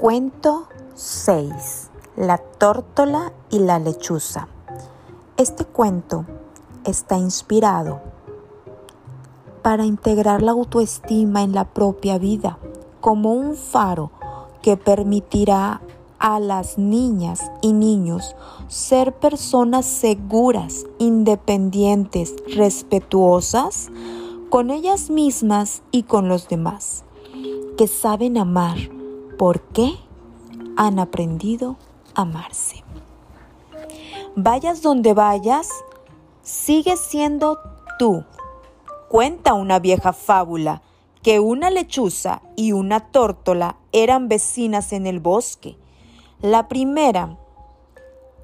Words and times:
Cuento 0.00 0.68
6. 0.94 1.90
La 2.16 2.36
tórtola 2.36 3.32
y 3.48 3.60
la 3.60 3.78
lechuza. 3.78 4.46
Este 5.38 5.64
cuento 5.64 6.26
está 6.84 7.16
inspirado 7.16 8.02
para 9.62 9.86
integrar 9.86 10.42
la 10.42 10.52
autoestima 10.52 11.42
en 11.42 11.54
la 11.54 11.64
propia 11.64 12.18
vida 12.18 12.58
como 13.00 13.32
un 13.32 13.54
faro 13.54 14.10
que 14.60 14.76
permitirá 14.76 15.80
a 16.18 16.40
las 16.40 16.76
niñas 16.76 17.40
y 17.62 17.72
niños 17.72 18.36
ser 18.68 19.14
personas 19.14 19.86
seguras, 19.86 20.84
independientes, 20.98 22.34
respetuosas 22.54 23.88
con 24.50 24.68
ellas 24.70 25.08
mismas 25.08 25.82
y 25.90 26.02
con 26.02 26.28
los 26.28 26.48
demás, 26.48 27.02
que 27.78 27.88
saben 27.88 28.36
amar 28.36 28.95
¿Por 29.38 29.60
qué 29.60 29.92
han 30.78 30.98
aprendido 30.98 31.76
a 32.14 32.22
amarse? 32.22 32.84
Vayas 34.34 34.80
donde 34.80 35.12
vayas, 35.12 35.68
sigue 36.40 36.96
siendo 36.96 37.58
tú. 37.98 38.24
Cuenta 39.10 39.52
una 39.52 39.78
vieja 39.78 40.14
fábula 40.14 40.80
que 41.22 41.38
una 41.38 41.68
lechuza 41.68 42.40
y 42.56 42.72
una 42.72 43.10
tórtola 43.10 43.76
eran 43.92 44.28
vecinas 44.28 44.94
en 44.94 45.06
el 45.06 45.20
bosque. 45.20 45.76
La 46.40 46.66
primera 46.68 47.36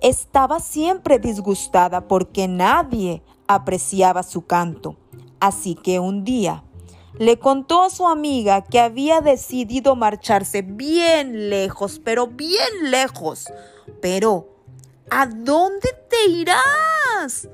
estaba 0.02 0.60
siempre 0.60 1.18
disgustada 1.18 2.06
porque 2.06 2.48
nadie 2.48 3.22
apreciaba 3.46 4.22
su 4.22 4.44
canto. 4.44 4.96
Así 5.40 5.74
que 5.74 6.00
un 6.00 6.24
día 6.24 6.64
le 7.18 7.38
contó 7.38 7.82
a 7.82 7.90
su 7.90 8.06
amiga 8.06 8.62
que 8.62 8.80
había 8.80 9.20
decidido 9.20 9.96
marcharse 9.96 10.62
bien 10.62 11.50
lejos, 11.50 12.00
pero 12.02 12.26
bien 12.26 12.90
lejos. 12.90 13.52
Pero, 14.00 14.56
¿a 15.10 15.26
dónde 15.26 15.88
te 16.08 16.30
irás? 16.30 17.48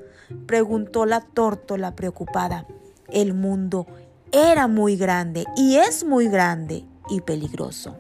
preguntó 0.47 1.07
la 1.07 1.21
tórtola 1.21 1.95
preocupada. 1.97 2.67
El 3.09 3.35
mundo 3.35 3.87
era 4.33 4.69
muy 4.69 4.97
grande 4.97 5.45
y 5.57 5.77
es 5.77 6.05
muy 6.05 6.29
grande 6.29 6.85
y 7.09 7.21
peligroso. 7.21 7.97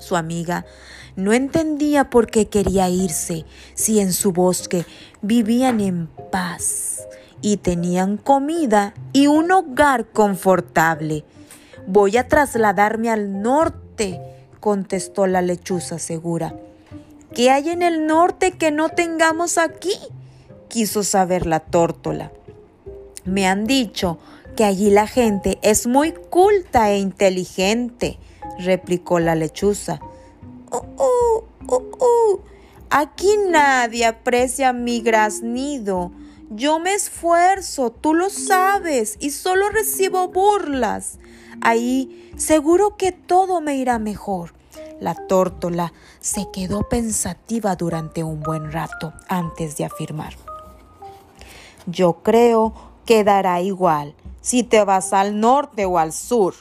Su 0.00 0.16
amiga 0.16 0.66
no 1.14 1.32
entendía 1.32 2.10
por 2.10 2.26
qué 2.26 2.48
quería 2.48 2.88
irse 2.90 3.46
si 3.74 4.00
en 4.00 4.12
su 4.12 4.32
bosque 4.32 4.84
vivían 5.22 5.80
en 5.80 6.08
paz 6.30 7.06
y 7.42 7.58
tenían 7.58 8.16
comida 8.16 8.94
y 9.12 9.26
un 9.26 9.50
hogar 9.52 10.06
confortable. 10.06 11.24
Voy 11.86 12.16
a 12.16 12.28
trasladarme 12.28 13.10
al 13.10 13.42
norte, 13.42 14.20
contestó 14.60 15.26
la 15.26 15.42
lechuza 15.42 15.98
segura. 15.98 16.54
¿Qué 17.34 17.50
hay 17.50 17.68
en 17.68 17.82
el 17.82 18.06
norte 18.06 18.52
que 18.52 18.70
no 18.70 18.88
tengamos 18.88 19.58
aquí? 19.58 19.94
quiso 20.68 21.04
saber 21.04 21.46
la 21.46 21.60
tórtola. 21.60 22.32
Me 23.24 23.46
han 23.46 23.64
dicho 23.64 24.18
que 24.56 24.64
allí 24.64 24.90
la 24.90 25.06
gente 25.06 25.58
es 25.62 25.86
muy 25.86 26.12
culta 26.12 26.90
e 26.90 26.98
inteligente, 26.98 28.18
replicó 28.58 29.18
la 29.20 29.34
lechuza. 29.34 30.00
Uh, 30.70 31.42
uh, 31.68 31.74
uh. 31.74 32.40
Aquí 32.90 33.36
nadie 33.48 34.06
aprecia 34.06 34.72
mi 34.72 35.00
graznido 35.00 36.12
yo 36.50 36.78
me 36.78 36.94
esfuerzo, 36.94 37.90
tú 37.90 38.14
lo 38.14 38.30
sabes, 38.30 39.16
y 39.20 39.30
solo 39.30 39.68
recibo 39.68 40.28
burlas. 40.28 41.18
Ahí 41.60 42.32
seguro 42.36 42.96
que 42.96 43.12
todo 43.12 43.60
me 43.60 43.76
irá 43.76 43.98
mejor. 43.98 44.54
La 45.00 45.14
tórtola 45.14 45.92
se 46.20 46.46
quedó 46.52 46.88
pensativa 46.88 47.76
durante 47.76 48.22
un 48.22 48.40
buen 48.42 48.72
rato 48.72 49.12
antes 49.28 49.76
de 49.76 49.84
afirmar. 49.84 50.34
Yo 51.86 52.22
creo 52.22 52.74
que 53.04 53.22
dará 53.22 53.60
igual 53.60 54.14
si 54.40 54.62
te 54.62 54.84
vas 54.84 55.12
al 55.12 55.40
norte 55.40 55.84
o 55.84 55.98
al 55.98 56.12
sur. 56.12 56.54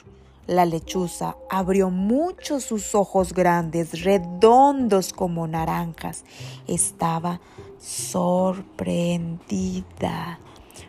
La 0.47 0.65
lechuza 0.65 1.35
abrió 1.49 1.89
mucho 1.89 2.59
sus 2.59 2.93
ojos 2.93 3.33
grandes, 3.33 4.03
redondos 4.03 5.11
como 5.13 5.47
naranjas. 5.47 6.23
Estaba 6.67 7.39
sorprendida. 7.79 10.39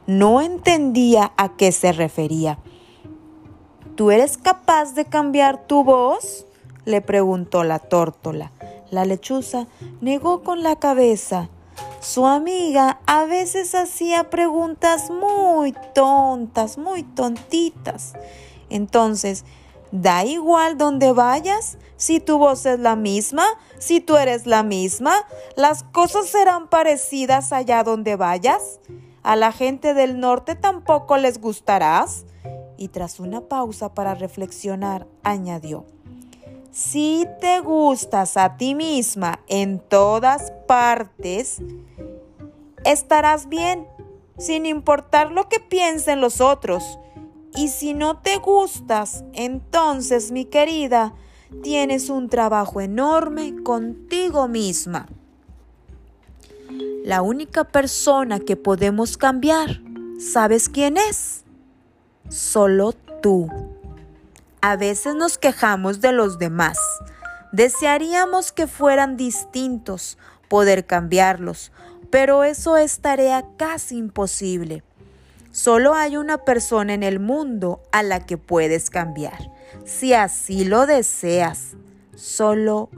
No 0.07 0.41
entendía 0.41 1.33
a 1.37 1.57
qué 1.57 1.73
se 1.73 1.93
refería. 1.93 2.59
¿Tú 3.97 4.11
eres 4.11 4.39
capaz 4.39 4.95
de 4.95 5.05
cambiar 5.05 5.67
tu 5.67 5.85
voz? 5.85 6.47
le 6.85 7.01
preguntó 7.01 7.65
la 7.65 7.81
tórtola. 7.81 8.53
La 8.91 9.05
lechuza 9.05 9.67
negó 10.01 10.43
con 10.43 10.63
la 10.63 10.77
cabeza. 10.77 11.49
Su 12.01 12.27
amiga 12.27 13.01
a 13.07 13.25
veces 13.25 13.75
hacía 13.75 14.31
preguntas 14.31 15.11
muy 15.11 15.75
tontas, 15.95 16.79
muy 16.79 17.03
tontitas. 17.03 18.15
Entonces, 18.71 19.45
da 20.03 20.25
igual 20.25 20.77
donde 20.77 21.12
vayas, 21.12 21.79
si 21.97 22.21
tu 22.21 22.39
voz 22.39 22.67
es 22.67 22.79
la 22.79 22.97
misma, 22.97 23.45
si 23.79 24.01
tú 24.01 24.17
eres 24.17 24.47
la 24.47 24.62
misma, 24.62 25.15
las 25.57 25.83
cosas 25.83 26.27
serán 26.27 26.69
parecidas 26.69 27.53
allá 27.53 27.83
donde 27.83 28.17
vayas. 28.17 28.81
A 29.23 29.37
la 29.37 29.53
gente 29.53 29.95
del 29.95 30.21
norte 30.21 30.55
tampoco 30.55 31.17
les 31.17 31.41
gustarás. 31.41 32.27
Y 32.79 32.89
tras 32.89 33.21
una 33.21 33.41
pausa 33.41 33.95
para 33.95 34.15
reflexionar, 34.15 35.07
añadió, 35.23 35.87
si 36.71 37.27
te 37.41 37.61
gustas 37.61 38.37
a 38.37 38.59
ti 38.59 38.75
misma 38.75 39.41
en 39.49 39.78
todas 39.78 40.53
partes, 40.69 41.63
estarás 42.84 43.49
bien, 43.49 43.89
sin 44.37 44.67
importar 44.67 45.33
lo 45.33 45.49
que 45.49 45.59
piensen 45.59 46.21
los 46.21 46.43
otros. 46.43 46.99
Y 47.56 47.69
si 47.69 47.94
no 47.94 48.19
te 48.19 48.37
gustas, 48.37 49.25
entonces, 49.33 50.31
mi 50.31 50.44
querida, 50.44 51.15
tienes 51.62 52.11
un 52.11 52.28
trabajo 52.28 52.83
enorme 52.83 53.62
contigo 53.62 54.47
misma. 54.47 55.06
La 57.03 57.22
única 57.22 57.65
persona 57.65 58.41
que 58.41 58.56
podemos 58.56 59.16
cambiar, 59.16 59.81
¿sabes 60.19 60.69
quién 60.69 60.99
es? 60.99 61.45
Solo 62.28 62.93
tú. 63.22 63.49
A 64.61 64.77
veces 64.77 65.15
nos 65.15 65.39
quejamos 65.39 66.00
de 66.00 66.12
los 66.12 66.39
demás. 66.39 66.78
Desearíamos 67.53 68.53
que 68.53 68.66
fueran 68.66 69.16
distintos, 69.16 70.19
poder 70.49 70.84
cambiarlos, 70.84 71.72
pero 72.11 72.45
eso 72.45 72.77
es 72.77 73.00
tarea 73.00 73.47
casi 73.56 73.97
imposible. 73.97 74.83
Solo 75.56 75.94
hay 75.94 76.19
una 76.19 76.44
persona 76.44 76.93
en 76.93 77.03
el 77.03 77.19
mundo 77.19 77.81
a 77.91 78.03
la 78.03 78.27
que 78.27 78.37
puedes 78.37 78.91
cambiar, 78.91 79.50
si 79.87 80.12
así 80.12 80.67
lo 80.67 80.84
deseas. 80.84 81.77
Solo 82.15 82.91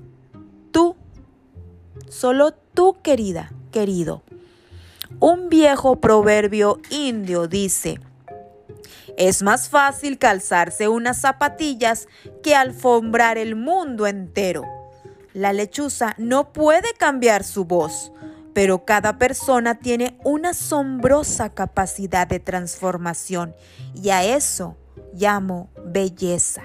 tú. 0.73 0.97
Solo 2.09 2.51
tú, 2.75 2.97
querida, 3.01 3.53
querido. 3.71 4.25
Un 5.21 5.49
viejo 5.49 6.01
proverbio 6.01 6.81
indio 6.91 7.47
dice, 7.47 8.01
es 9.17 9.45
más 9.45 9.69
fácil 9.69 10.19
calzarse 10.19 10.89
unas 10.89 11.21
zapatillas 11.21 12.09
que 12.43 12.57
alfombrar 12.57 13.39
el 13.39 13.55
mundo 13.55 14.09
entero. 14.09 14.65
La 15.33 15.53
lechuza 15.53 16.17
no 16.19 16.53
puede 16.53 16.93
cambiar 16.99 17.45
su 17.45 17.67
voz, 17.67 18.11
pero 18.59 18.85
cada 18.85 19.19
persona 19.19 19.77
tiene 19.77 20.19
una 20.25 20.51
asombrosa 20.51 21.49
capacidad 21.55 22.27
de 22.27 22.41
transformación 22.41 23.55
y 23.95 24.11
a 24.11 24.25
eso 24.25 24.77
llamo 25.15 25.71
belleza. 25.85 26.65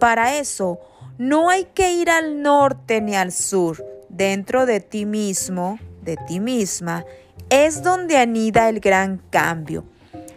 Para 0.00 0.38
eso 0.38 0.80
no 1.18 1.50
hay 1.50 1.66
que 1.74 1.92
ir 1.92 2.08
al 2.08 2.40
norte 2.40 3.02
ni 3.02 3.14
al 3.14 3.32
sur. 3.32 3.84
Dentro 4.08 4.64
de 4.64 4.80
ti 4.80 5.04
mismo, 5.04 5.78
de 6.00 6.16
ti 6.26 6.40
misma, 6.40 7.04
es 7.50 7.82
donde 7.82 8.16
anida 8.16 8.70
el 8.70 8.80
gran 8.80 9.20
cambio. 9.28 9.84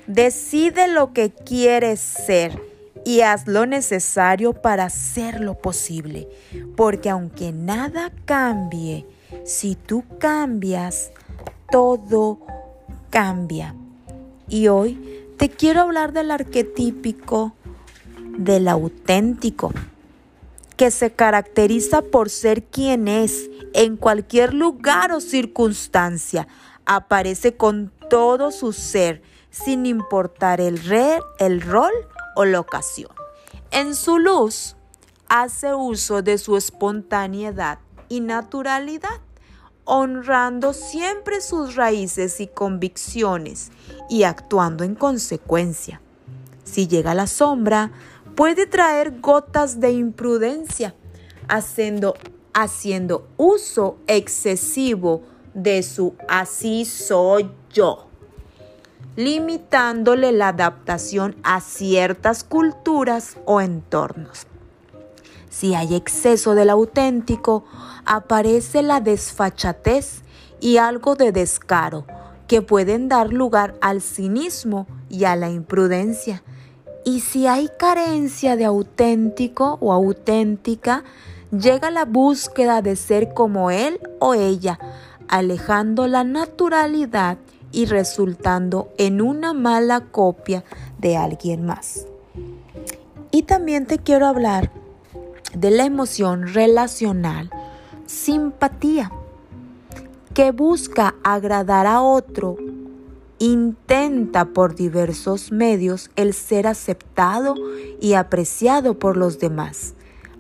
Decide 0.06 0.89
lo 0.89 1.13
que 1.13 1.31
quieres 1.31 2.01
ser 2.01 2.62
y 3.06 3.21
haz 3.21 3.47
lo 3.47 3.65
necesario 3.65 4.51
para 4.51 4.83
hacerlo 4.83 5.57
posible, 5.57 6.27
porque 6.75 7.09
aunque 7.09 7.53
nada 7.53 8.12
cambie, 8.25 9.06
si 9.44 9.75
tú 9.75 10.03
cambias, 10.19 11.12
todo 11.71 12.39
cambia. 13.09 13.75
Y 14.47 14.68
hoy 14.68 15.25
te 15.38 15.50
quiero 15.50 15.81
hablar 15.81 16.13
del 16.13 16.31
arquetípico 16.31 17.53
del 18.38 18.68
auténtico, 18.68 19.71
que 20.75 20.91
se 20.91 21.12
caracteriza 21.12 22.03
por 22.03 22.29
ser 22.29 22.63
quien 22.63 23.07
es 23.07 23.50
en 23.74 23.97
cualquier 23.97 24.53
lugar 24.53 25.12
o 25.12 25.19
circunstancia. 25.19 26.47
Aparece 26.85 27.57
con 27.57 27.91
todo 28.09 28.51
su 28.51 28.73
ser, 28.73 29.21
sin 29.50 29.85
importar 29.85 30.62
el, 30.62 30.80
el 31.39 31.62
rol 31.62 31.91
o 32.35 32.45
la 32.45 32.59
ocasión. 32.59 33.12
En 33.71 33.95
su 33.95 34.19
luz 34.19 34.75
hace 35.27 35.73
uso 35.73 36.21
de 36.21 36.38
su 36.38 36.56
espontaneidad 36.56 37.80
y 38.09 38.21
naturalidad, 38.21 39.21
honrando 39.86 40.74
siempre 40.74 41.42
sus 41.42 41.75
raíces 41.75 42.39
y 42.39 42.48
convicciones 42.48 43.71
y 44.09 44.24
actuando 44.24 44.83
en 44.83 44.95
consecuencia. 44.95 46.01
Si 46.63 46.88
llega 46.88 47.13
la 47.13 47.27
sombra, 47.27 47.92
puede 48.36 48.65
traer 48.65 49.19
gotas 49.21 49.80
de 49.80 49.92
imprudencia, 49.92 50.94
haciendo, 51.48 52.15
haciendo 52.54 53.27
uso 53.38 53.98
excesivo 54.07 55.24
de 55.54 55.81
su 55.83 56.15
así 56.27 56.86
soy 56.86 57.50
yo 57.71 58.07
limitándole 59.18 60.31
la 60.31 60.50
adaptación 60.50 61.36
a 61.44 61.59
ciertas 61.59 62.44
culturas 62.44 63.36
o 63.45 63.59
entornos. 63.59 64.45
Si 65.57 65.74
hay 65.74 65.95
exceso 65.95 66.54
del 66.54 66.69
auténtico, 66.69 67.63
aparece 68.06 68.83
la 68.83 69.00
desfachatez 69.00 70.21
y 70.59 70.77
algo 70.77 71.15
de 71.15 71.31
descaro 71.31 72.06
que 72.48 72.62
pueden 72.62 73.09
dar 73.09 73.33
lugar 73.33 73.74
al 73.81 74.04
cinismo 74.04 74.86
y 75.09 75.24
a 75.24 75.36
la 75.36 75.50
imprudencia. 75.50 76.44
Y 77.04 77.21
si 77.21 77.48
hay 77.48 77.71
carencia 77.80 78.56
de 78.56 78.65
auténtico 78.65 79.80
o 79.81 79.94
auténtica, 79.94 81.04
llega 81.50 81.89
la 81.89 82.06
búsqueda 82.06 82.83
de 82.83 82.95
ser 82.95 83.33
como 83.33 83.71
él 83.71 84.00
o 84.19 84.36
ella, 84.36 84.77
alejando 85.27 86.06
la 86.06 86.24
naturalidad 86.24 87.39
y 87.71 87.86
resultando 87.86 88.89
en 89.00 89.21
una 89.21 89.54
mala 89.54 90.01
copia 90.01 90.63
de 91.00 91.18
alguien 91.18 91.65
más. 91.65 92.06
Y 93.31 93.42
también 93.42 93.88
te 93.88 93.98
quiero 93.98 94.27
hablar 94.27 94.76
de 95.59 95.71
la 95.71 95.86
emoción 95.86 96.54
relacional 96.54 97.50
simpatía, 98.06 99.12
que 100.36 100.51
busca 100.51 101.15
agradar 101.24 101.88
a 101.88 102.01
otro, 102.01 102.57
intenta 103.39 104.45
por 104.45 104.75
diversos 104.75 105.51
medios 105.51 106.12
el 106.15 106.36
ser 106.36 106.68
aceptado 106.68 107.56
y 108.00 108.13
apreciado 108.13 109.00
por 109.00 109.18
los 109.18 109.39
demás. 109.39 109.95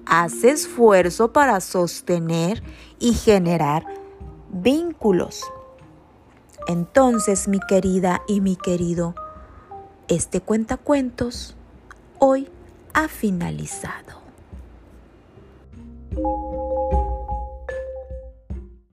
Hace 0.05 0.51
esfuerzo 0.51 1.33
para 1.33 1.61
sostener 1.61 2.61
y 2.99 3.13
generar 3.13 3.85
vínculos. 4.51 5.41
Entonces, 6.67 7.47
mi 7.47 7.59
querida 7.67 8.21
y 8.27 8.39
mi 8.39 8.55
querido, 8.55 9.15
este 10.07 10.41
cuentacuentos 10.41 11.55
hoy 12.19 12.49
ha 12.93 13.07
finalizado. 13.07 14.26